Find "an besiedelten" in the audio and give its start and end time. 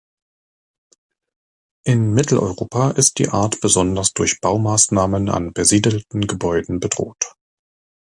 5.29-6.25